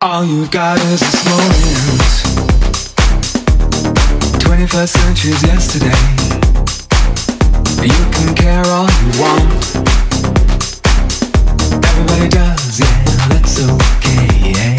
[0.00, 2.02] All you've got is this moment.
[4.38, 5.86] 21st century's yesterday.
[7.82, 9.74] You can care all you want.
[11.84, 14.77] Everybody does, yeah, that's okay, yeah.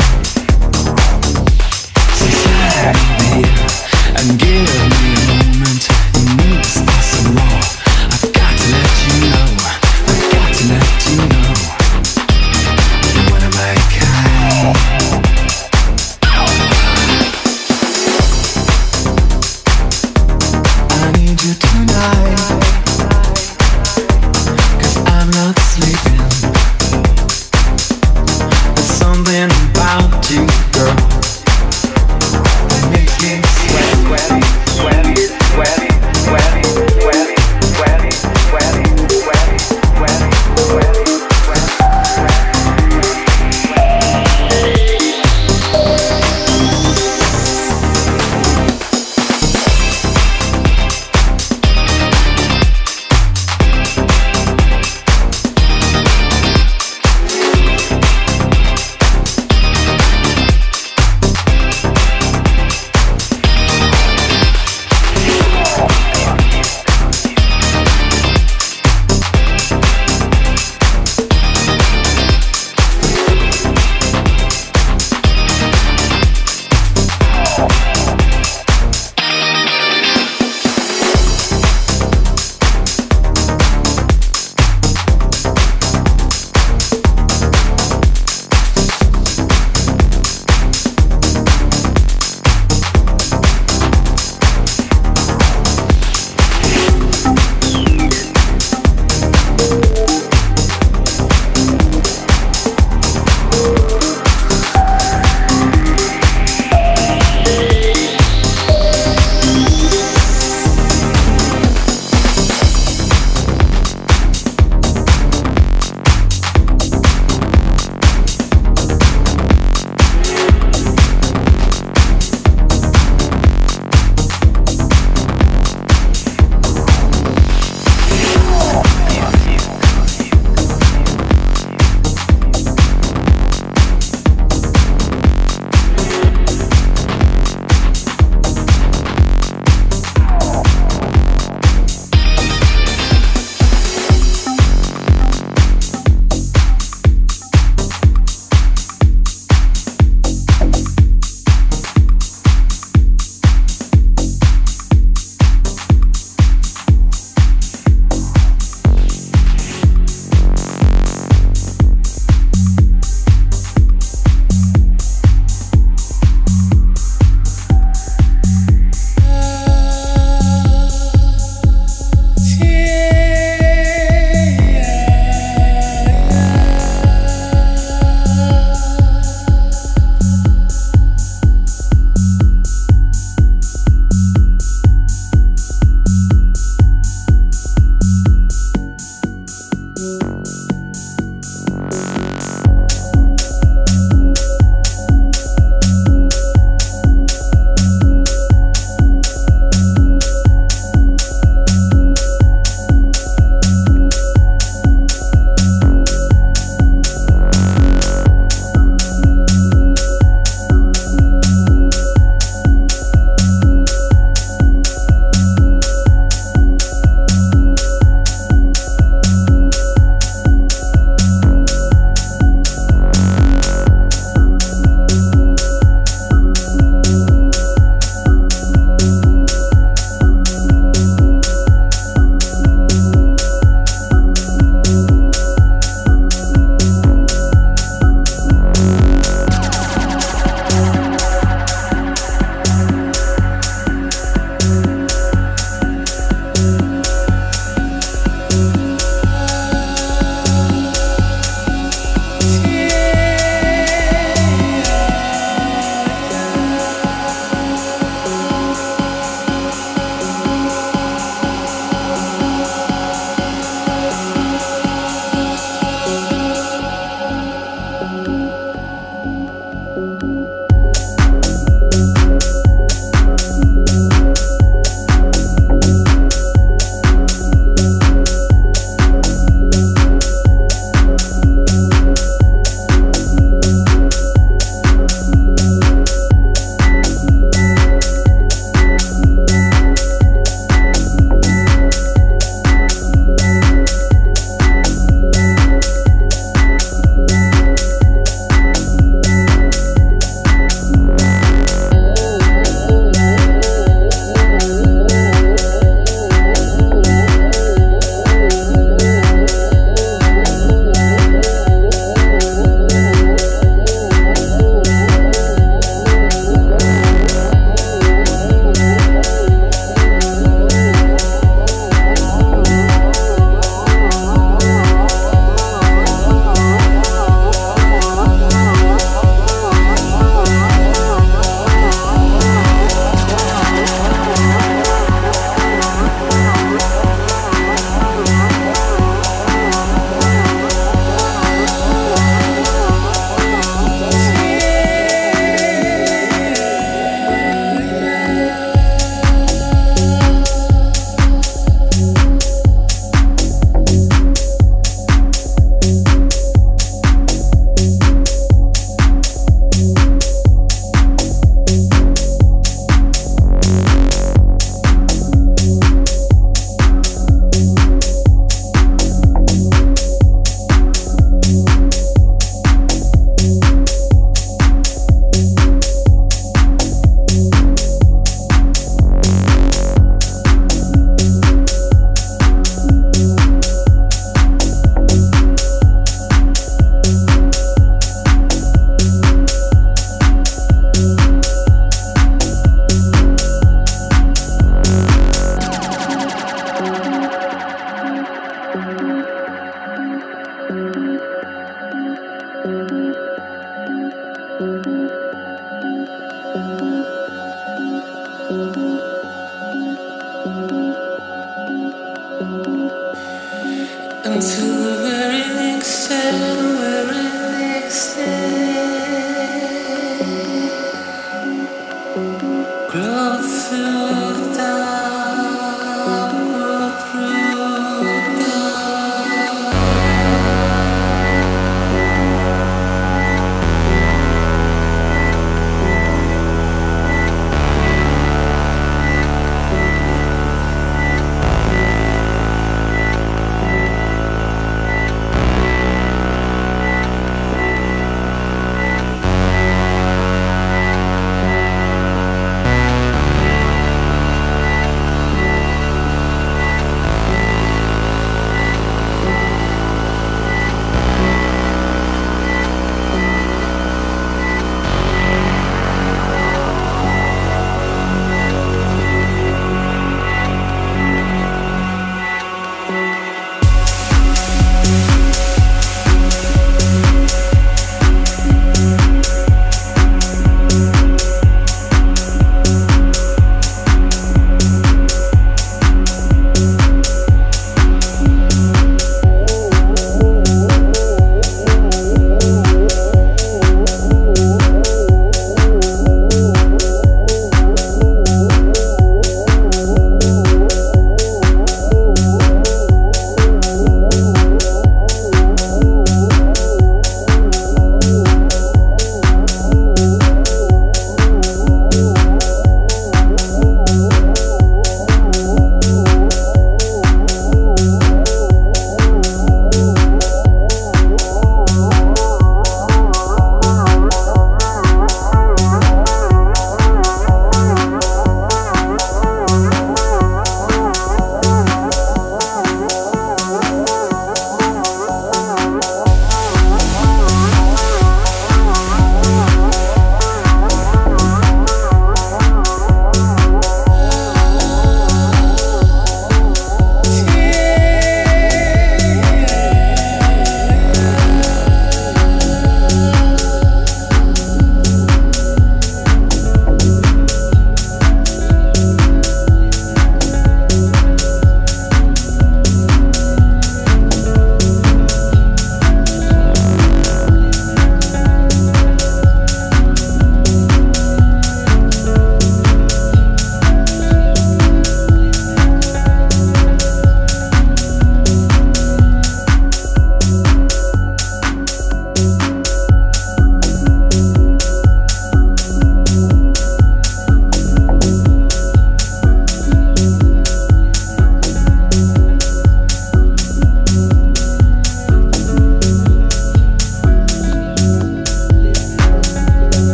[414.31, 416.58] until the very next.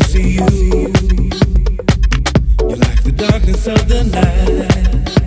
[0.00, 0.48] see you.
[2.60, 5.18] You're like the darkness of the night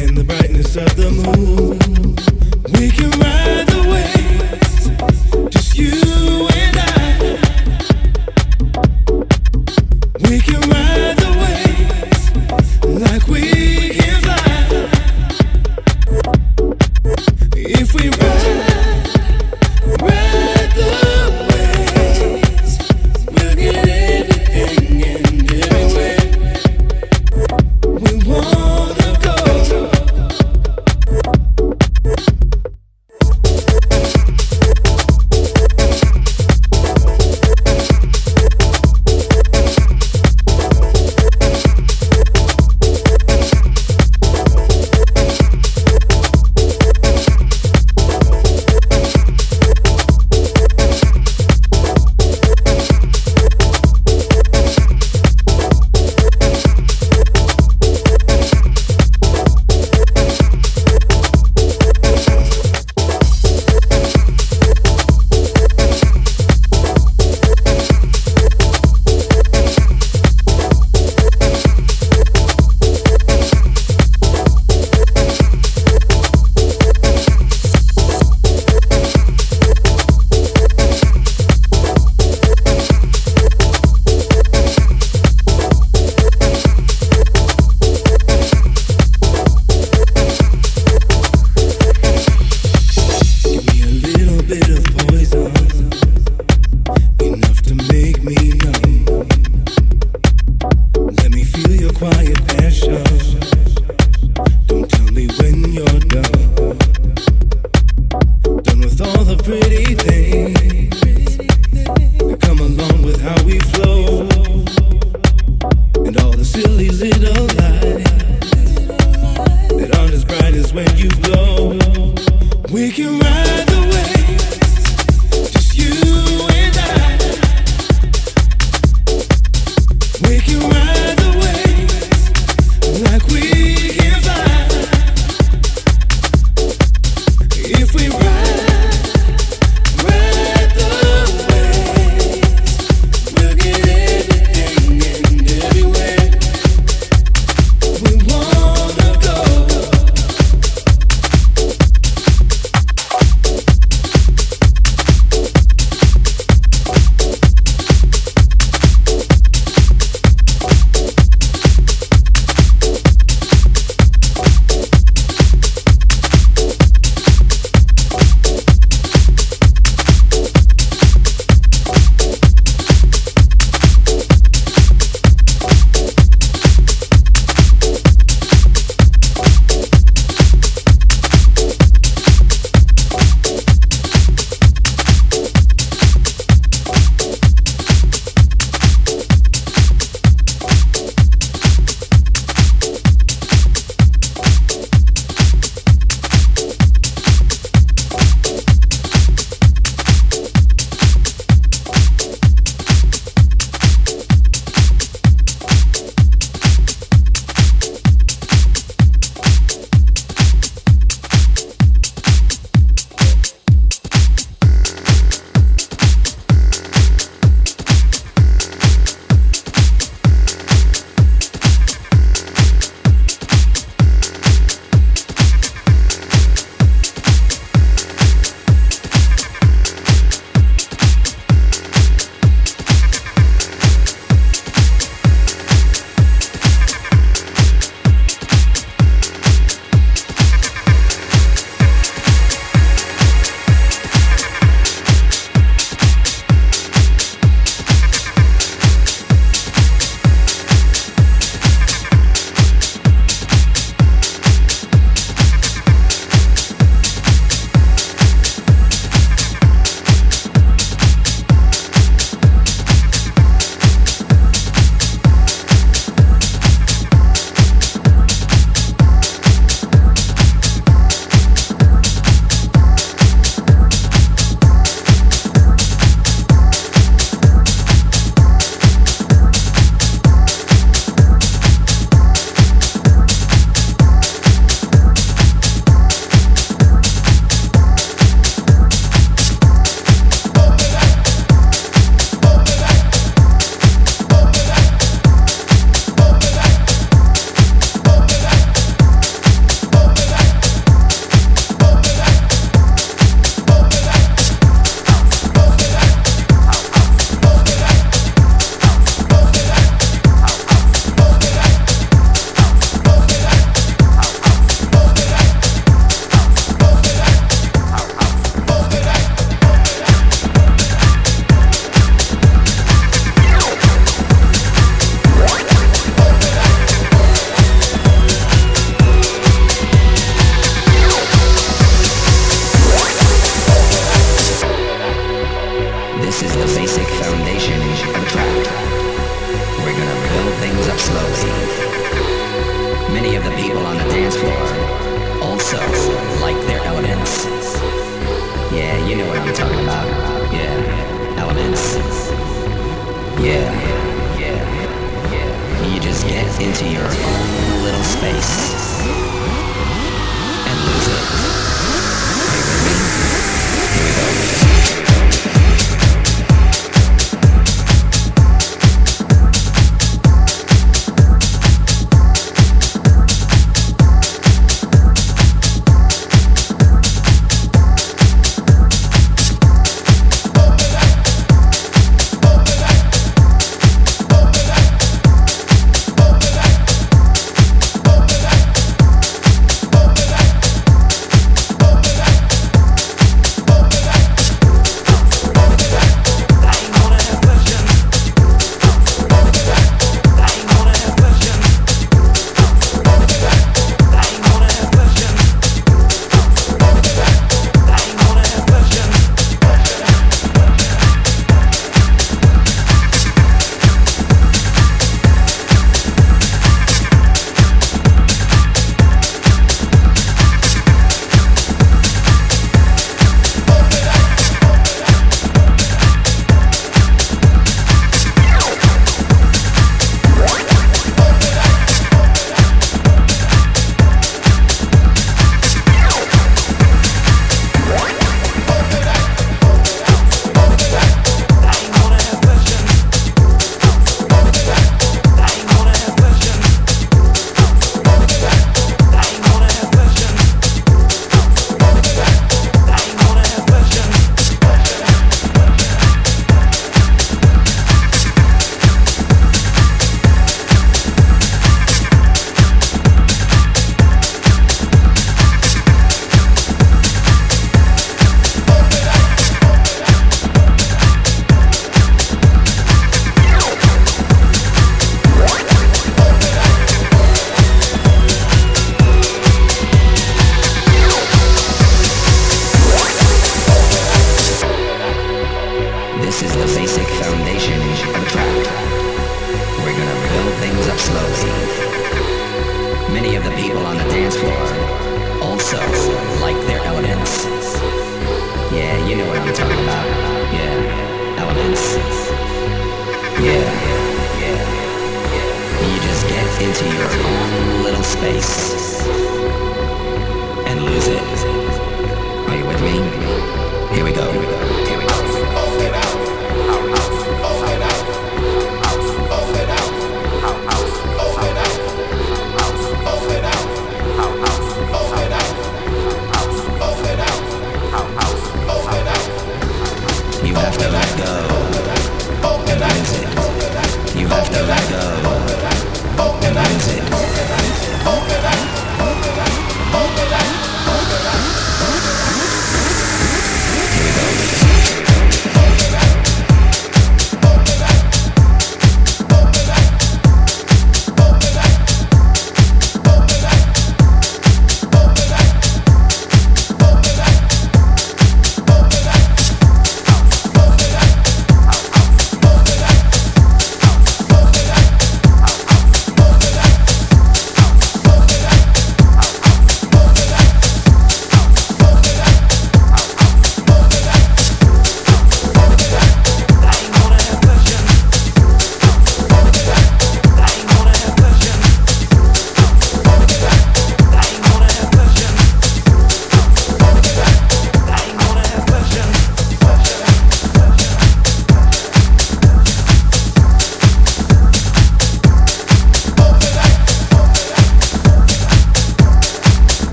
[0.00, 1.78] and the brightness of the moon.
[2.72, 4.88] We can ride the waves,
[5.54, 6.49] just you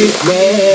[0.00, 0.69] this way.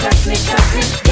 [0.00, 1.09] trust me, trust me.